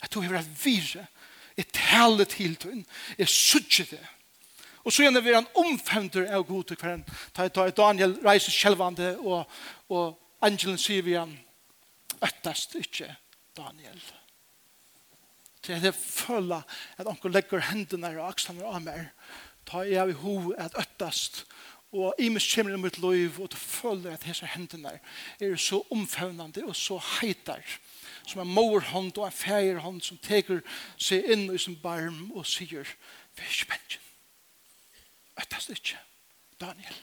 [0.03, 1.07] At du har vært vire,
[1.57, 2.87] et tale til tøyen,
[3.19, 4.05] et sudje det.
[4.85, 7.05] Og så gjerne vi han omfemter av god til kvelden.
[7.37, 9.45] Da Daniel reiser sjelvande, og,
[9.93, 11.35] og angelen sier vi han,
[12.23, 13.21] øttast ikke Daniel.
[13.61, 14.19] Daniel
[15.70, 16.66] til jeg føler
[16.98, 19.11] at onkel legger hendene og aksene av meg,
[19.68, 21.44] ta jeg av i ho at øttast,
[21.90, 24.92] og i mis kommer i mitt liv, og du føler at disse hendene
[25.42, 27.64] er så omfavnande og så heitar,
[28.26, 30.62] som en morhånd og en feierhånd som teker
[31.00, 32.87] seg inn i sin barm og sier,
[33.35, 34.06] vi er ikke bensjen.
[35.40, 35.98] Øttast ikke,
[36.61, 37.02] Daniel,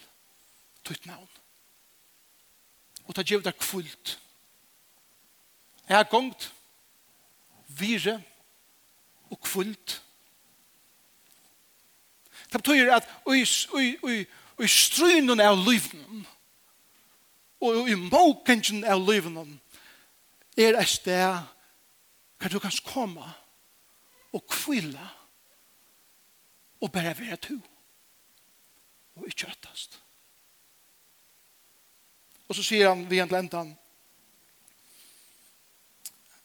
[0.87, 1.27] tutt navn.
[3.07, 4.17] Og ta gjevda kvult.
[5.87, 6.51] Jeg har gongt,
[7.67, 8.36] vire, vire,
[9.31, 10.01] og kvult.
[12.51, 13.43] Det betyr at i,
[13.81, 14.25] i, i,
[14.63, 16.25] i strynen av livnen
[17.61, 19.57] og i måkengen av livnen
[20.57, 21.41] er et sted
[22.37, 23.25] hvor du kan komme
[24.33, 25.09] og kvile
[26.81, 27.57] og bare være to
[29.17, 29.97] og ikke øttast.
[32.47, 33.71] Og så sier han ved en lentan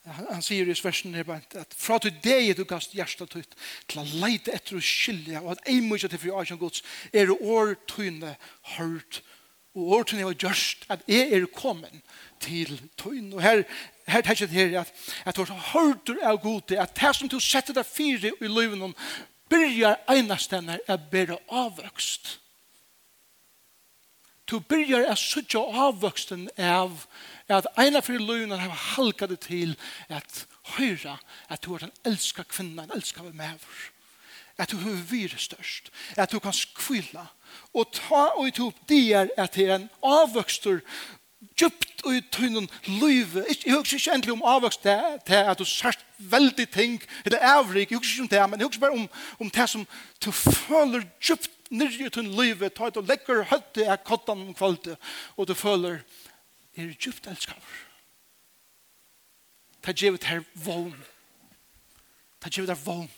[0.03, 3.53] Han, han sier i versen her at fra til deg du gast hjertet tøyt
[3.87, 6.83] til å leite etter å skilje og at ei mye til fri avkjøn gods
[7.15, 8.35] er årtøyne
[8.77, 9.23] hørt
[9.73, 11.95] og årtøyne var gjørst at jeg er kommet
[12.45, 13.31] til tøyne.
[13.37, 13.63] Og her
[14.07, 14.93] her tenker jeg her at
[15.25, 18.95] at du har hørter av gode at det som du setter deg fire i løven
[19.49, 22.42] byrjar einastene er bedre avvøkst.
[24.53, 27.07] Du byrjar å suttja avvøksten av
[27.49, 29.73] at eina fyrir løgna har halka det til
[30.13, 30.43] at
[30.77, 31.17] høyra
[31.49, 33.79] at du er en elska kvinna, en elska mever.
[34.61, 35.89] At du har vire størst.
[36.21, 37.31] At du kan skvila.
[37.73, 40.83] Og ta og i top det er at det er en avvøkster
[41.57, 42.69] djupt og i tunnen
[43.01, 43.47] løyve.
[43.49, 47.91] Jeg husker ikke endelig om avvokst det, til at du sørst veldig ting, eller avrik,
[47.91, 49.09] jeg husker ikke om det, men jeg husker bare om,
[49.41, 49.87] om det som
[50.25, 54.53] du føler djupt nyrje i tunn livet, ta et og legger høtte av kottan om
[54.57, 55.01] kvalitet,
[55.37, 56.03] og du føler,
[56.77, 57.81] er djupt elskaver.
[59.83, 60.95] Ta djevet her vogn.
[62.41, 63.11] Ta djevet her vogn.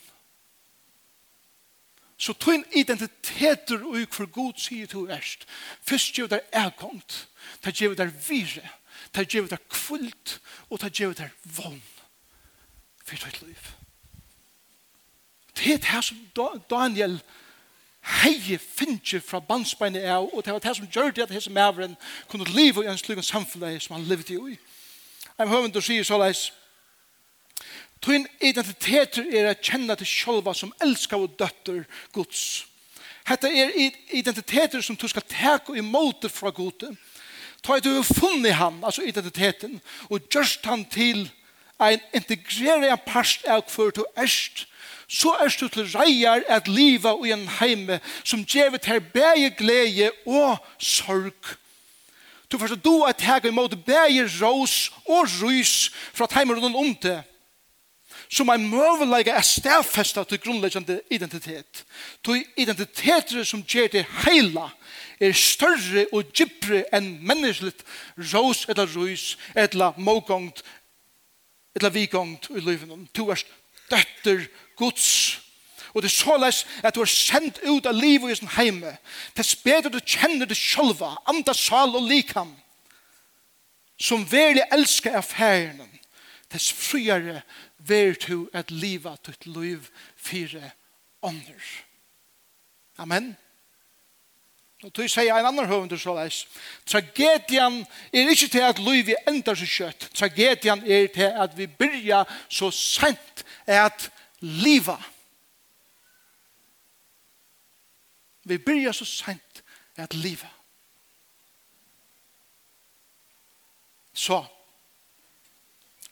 [2.17, 5.45] Så tunn identiteter og for god sier du erst.
[5.83, 7.27] Først djevet er erkomt.
[7.61, 8.63] Ta gjevet her vire.
[9.13, 10.39] Ta gjevet her kvult.
[10.69, 11.83] Og ta gjevet her vogn.
[13.05, 13.71] Fyrt høyt liv.
[15.55, 16.23] Det er det som
[16.71, 17.44] Daniel sier
[18.05, 21.95] heie finnes fra bandsbeinet av, og det var det som gjør det at hese maveren
[22.29, 24.59] kunne leve i en slik samfunn som han levde i.
[25.37, 26.51] Jeg høver til å si så leis,
[28.05, 32.65] Tøyn identiteter er å kjenne til sjølva som elskar og døtter Guds.
[33.25, 33.73] Hetta er
[34.13, 36.85] identiteter som du skal teka i måte fra Gud.
[37.65, 39.79] Ta et du har funnet han, altså identiteten,
[40.11, 41.25] og gjørst han til
[41.79, 44.67] en integrerad part av hver du erst,
[45.07, 50.11] så erst du til reier at liva i en heime som gjevet her bæge glede
[50.25, 51.55] og sorg.
[52.51, 57.23] Du forstår du at hega imot bæge rås og rys fra heimer rundt om det
[58.29, 61.85] som er møvelige er stedfesta til grunnleggende identitet.
[62.25, 64.69] Du identiteter som gjør det heila
[65.19, 67.73] er større og djupere enn menneskelig
[68.33, 70.63] rås eller rys eller mågångt
[71.75, 73.07] eller vigongt i livet.
[73.15, 73.43] Du er
[73.89, 75.41] døtter Guds.
[75.93, 78.97] Og det er såleis at du er sendt ut av livet i sin heime.
[79.35, 82.51] Det er bedre du kjenner det sjølva, andre sal og likam.
[83.99, 85.91] Som veldig elsker av herren.
[86.51, 87.41] er friere
[87.77, 90.71] ver du at liva ditt liv fire
[91.21, 91.63] ånder.
[92.97, 93.35] Amen.
[94.85, 96.43] Og tog sier en annan høvendur så leis.
[96.85, 97.79] Tragedian
[98.13, 100.11] er ikke til at livet endar så kjøtt.
[100.13, 102.21] Tragedian er til at vi byrja
[102.53, 104.11] så sent at
[104.45, 104.99] liva.
[108.45, 109.63] Vi byrja så sent
[109.97, 110.51] at liva.
[114.13, 114.37] Så,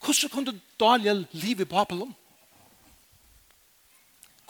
[0.02, 2.16] hvordan kunne Daniel liv i Babylon?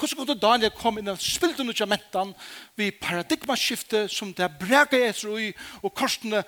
[0.04, 2.34] Hvordan kunne Daniel komme inn og spille den ut av mentan
[2.76, 5.46] ved paradigmaskiftet som det brega etter i
[5.80, 6.42] og korsene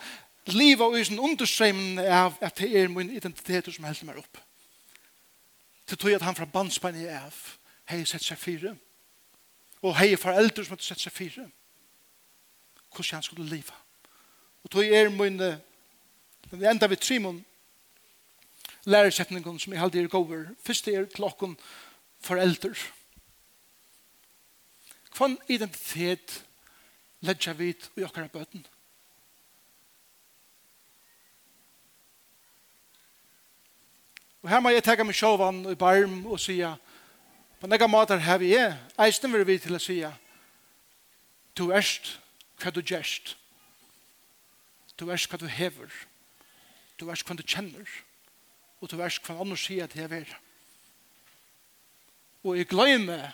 [0.52, 4.42] livet ui sin understremen av at det er min identitet som helst meg opp.
[5.88, 7.38] Til tog at han fra bandspannet er av
[7.88, 8.74] hei sett seg fire
[9.86, 11.48] og hei foreldre som hadde sett seg fire
[12.92, 13.80] hvordan han skulle liva.
[14.68, 17.40] Og tog er min den enda vi trimon
[18.84, 20.46] læresetningen som jeg halde er gover.
[20.60, 21.56] Først er klokken.
[22.20, 22.76] Foreldre
[25.16, 26.46] Hvilken identitet
[27.20, 28.66] ledger vi i akkurat bøten?
[34.44, 36.68] Og her må jeg tenke meg sjåvan i barm og sige,
[37.62, 40.12] på nega måter her vi er, eisen vil vi til å sige,
[41.58, 42.18] du erst
[42.60, 43.38] hva du gjerst,
[45.00, 45.90] du erst hva du hever,
[47.00, 47.88] du erst hva du kjenner,
[48.82, 50.38] og du erst hva andre sier til jeg vil.
[52.44, 53.32] Og jeg glemmer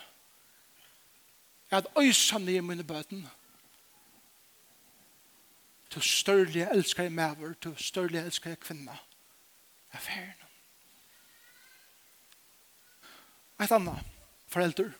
[1.72, 3.28] at øysam i mine bøten.
[5.94, 8.96] Du størlige elsker jeg maver, du størlige elsker jeg kvinna.
[9.92, 10.32] er fer.
[13.60, 13.98] Et annet,
[14.48, 14.92] forelder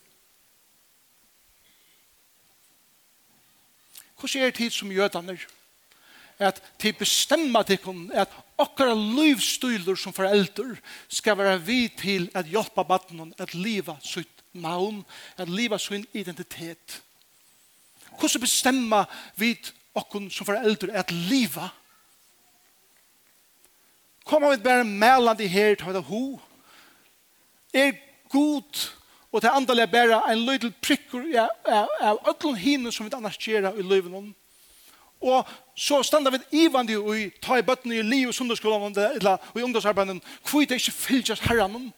[4.17, 5.37] Hvordan er det tid som jødene
[6.39, 7.79] at de bestemmer til
[8.13, 10.75] at okkara livsstyler som forelder
[11.07, 15.05] skal være vi til at hjelpe baden at livet sitt navn,
[15.37, 17.01] at liva sin identitet.
[18.19, 19.57] Hvordan bestemmer vi
[19.95, 21.69] okkun som foreldre at liva?
[24.25, 26.25] Kommer vi bare melande her til å ho?
[27.73, 27.97] Er
[28.31, 28.85] god
[29.33, 33.81] og til andalega bare en løydel prikkur av öllun hinen som vi annars gjerra i
[33.81, 34.27] løyven om.
[35.23, 39.63] Og så standa vi ivandi og ta i bøttene i liv og sundagsskolen og i
[39.63, 41.93] ungdomsarbeidet Hvor det ikke fylgjast herran om.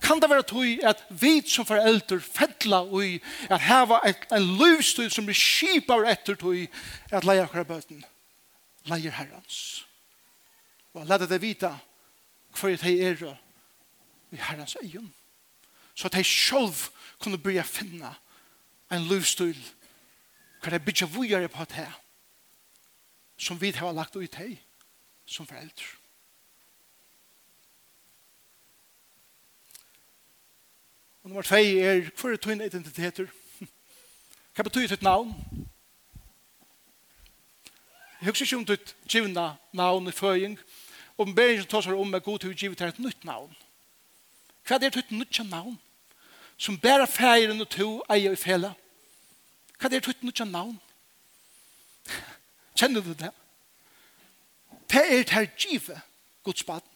[0.00, 3.20] Kan det være tog at vi som foreldre fettla ui
[3.50, 6.56] at heva en løvstøy som blir kipar etter tog
[7.12, 8.04] at leia akkurat bøten
[8.88, 9.86] leier herrens
[10.94, 11.74] Og lade det vita
[12.56, 13.36] hver det er
[14.30, 15.12] i herrens egen.
[15.94, 16.88] Så at de sjolv
[17.18, 18.14] kunne byrja finna
[18.90, 19.54] en løvstøy
[20.60, 21.86] hver det bytja vujare på det
[23.38, 24.58] som vi har lagt ut hei
[25.26, 25.99] som foreldre.
[31.22, 33.26] Og nummer 2 er, hva er tøyne identiteter?
[34.54, 35.34] Hva betyr ditt navn?
[38.20, 40.58] Jeg husker ikke om ditt givna navn i føying.
[41.18, 43.52] Oppenberingen tar seg om med god til å give til et nytt navn.
[44.64, 45.76] Hva er ditt nytt navn?
[46.56, 48.72] Som bærer feiren og to eier i fela.
[49.76, 50.76] Hva er ditt nytt navn?
[52.78, 53.32] Kjenner du det?
[54.90, 56.00] Det er det her givet,
[56.44, 56.89] Guds baden.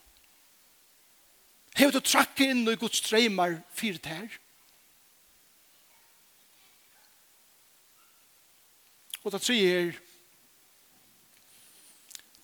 [1.74, 4.38] Hever du trakket inn i Guds streimar fyrt her?
[9.24, 9.94] Og det sier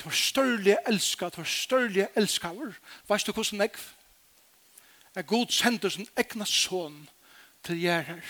[0.00, 2.72] Du har størlige elska, du har størlige elskaver.
[3.08, 3.74] Veist du hvordan jeg?
[5.14, 7.08] Er god sender sin egna son
[7.62, 8.22] til jeg her.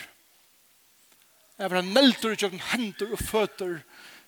[1.58, 3.78] Jeg var en melder i hendur og føtter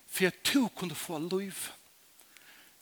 [0.07, 1.53] for at du kunne få liv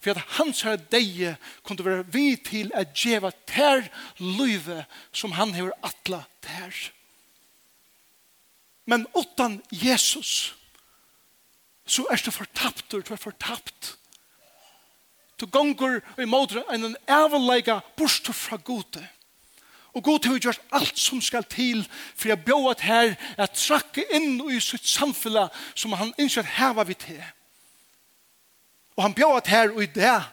[0.01, 3.85] for at hans herre deie kunne være vi til at djeva ter
[4.19, 4.83] løyve
[5.13, 6.73] som han hever atla ter.
[8.85, 10.55] Men utan Jesus
[11.85, 13.97] så er det fortapt, du er fortapt.
[15.39, 19.07] Du gonger i imot en avleika bort fra gode.
[19.93, 21.83] Og god har gjort alt som skal til
[22.15, 26.85] for jeg bjået her at trakke inn i sitt samfunn som han ikke har hava
[26.87, 27.19] vi til.
[28.95, 30.23] Og han bjør at her og i det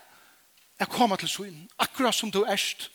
[0.78, 2.90] er kommet til synen, akkurat som du erst.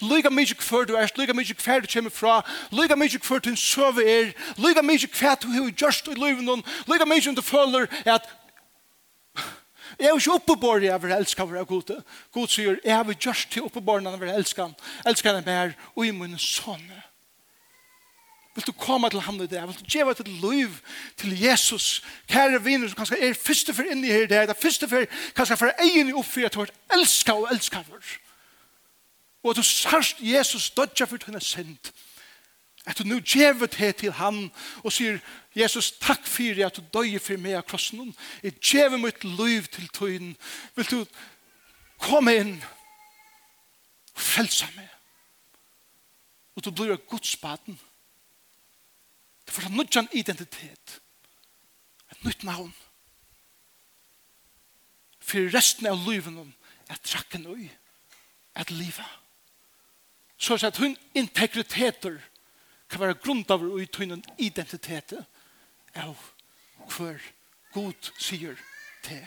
[0.00, 3.56] Lyga mykje kvar du erst, lyga mykje kvar du kommer fra, lyga mykje kvar du
[3.56, 7.88] søve er, lyga mykje kvar du har gjørst i livet noen, lyga mykje du føler
[8.06, 8.28] at
[9.98, 11.96] Jeg er ikke oppe på oppebord jeg vil elske av gode.
[12.32, 14.74] God sier, jeg har gjørst til oppe på når jeg vil elske han.
[15.06, 17.02] Elsker han mer og i munnen sånne.
[18.58, 19.68] Vil du komme til ham i dag?
[19.68, 20.70] Vil du gjøre et liv
[21.16, 22.02] til Jesus?
[22.28, 24.48] Kære viner som kanskje er første for inni her i dag.
[24.48, 25.04] Det er første for
[25.36, 28.10] kanskje for egen oppfyr at du har elsket og elsket for.
[29.42, 31.92] Og at du sørst Jesus dødja for henne sendt.
[32.86, 34.50] At du nå gjør det til ham
[34.82, 35.22] og sier
[35.54, 38.10] Jesus, takk for at du døg for meg av krossen.
[38.42, 40.36] Jeg gjør mitt liv til tøyen.
[40.74, 41.04] Vil du
[42.02, 42.56] komme inn
[44.14, 44.90] og frelse meg?
[46.56, 47.78] Og du blir av Guds baden.
[49.48, 51.00] Det får en nødjan identitet.
[52.12, 52.74] Et nytt navn.
[55.24, 56.50] For resten av livet om
[56.92, 57.62] at trakken og
[58.54, 59.08] at livet.
[60.36, 62.20] Så at hun integriteter
[62.90, 65.24] kan være grunn av ui tøynen identitetet
[65.96, 66.12] av
[66.92, 67.24] hver
[67.72, 68.60] god sier
[69.08, 69.24] til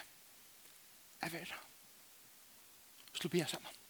[1.22, 1.58] er vera.
[3.18, 3.81] Slå bia sammen.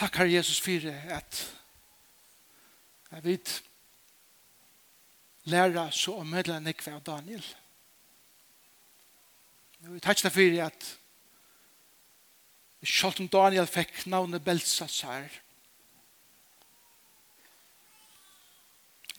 [0.00, 1.56] Takk, Herre Jesus, for at
[3.10, 3.50] jeg vet
[5.44, 7.44] lære så om medle nekve av Daniel.
[9.82, 10.88] Jeg vet takk for at
[12.80, 15.28] selv om Daniel fikk navnet Belsasar,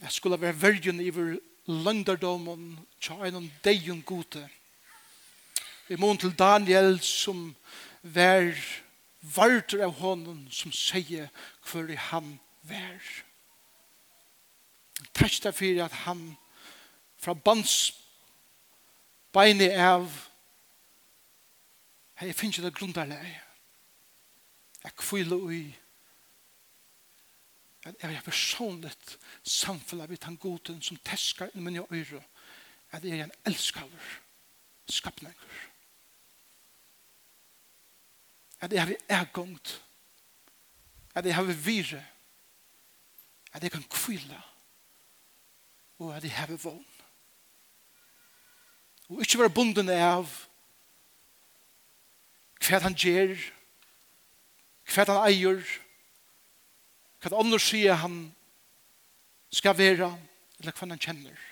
[0.02, 1.36] jeg skulle være vergen i vår
[1.70, 4.48] lønderdomen til en av deg og gode.
[5.88, 7.52] Vi må til Daniel som
[8.02, 8.88] var vergen
[9.22, 11.30] vartur av honom som sier
[11.66, 12.34] hver han
[12.68, 13.12] vær.
[15.14, 16.24] Takk da for at han
[17.22, 17.94] fra bands
[19.34, 20.10] beine av
[22.18, 23.38] hei, jeg finner ikke det grunderleg.
[24.82, 25.62] Jeg kvile ui
[27.86, 32.22] at jeg er personligt samfunnet vidt han goden som teskar i min øyre
[32.92, 34.18] at jeg er en elskaver
[34.90, 35.71] skapnager
[38.62, 39.82] at jeg har ergångt,
[41.16, 42.06] at jeg har vire,
[43.54, 44.42] at jeg kan kvile,
[46.00, 46.86] og at jeg har vogn.
[49.10, 50.30] Og ikke være bunden av
[52.62, 53.34] hva han gjør,
[54.94, 55.66] hva han eier,
[57.22, 58.24] hva andre sier han
[59.52, 60.14] skal være,
[60.62, 61.48] eller hva han kjenner.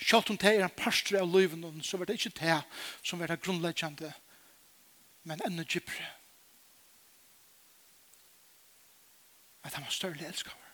[0.00, 2.62] Sjalt om det er en parster av livet, så var det ikke det
[3.02, 4.12] som var det grunnleggende,
[5.28, 6.17] men enda gypere
[9.68, 10.68] at han var større elskaver.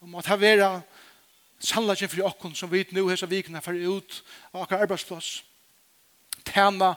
[0.00, 0.70] Og måtte ha være
[1.58, 4.20] sannleggen for okken som vi nå hese vikene for ut
[4.52, 5.40] av okker arbeidsplass.
[6.46, 6.94] Tjena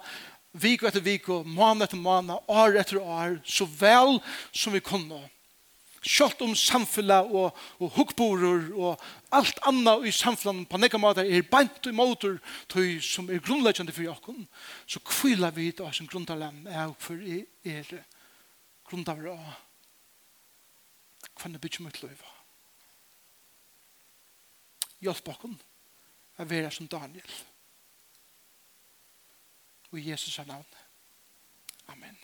[0.52, 4.20] vik etter vik og måned etter måned, år etter år, så vel
[4.54, 5.22] som vi kunne.
[6.02, 9.02] Kjølt om samfunnet og, og hukkborer og
[9.38, 12.40] alt annet i samfunnet på nekka måter er beint i måter
[12.74, 14.48] tøy som er grunnleggende for okken,
[14.90, 17.94] så kvila vi til oss en grunnleggen er for er
[18.90, 19.71] grunnleggen av
[21.42, 22.30] fann er bygge mitt løyva.
[25.02, 25.58] Hjelp okken
[26.38, 27.38] å være som Daniel.
[29.92, 30.78] Og Jesus er navnet.
[31.92, 32.18] Amen.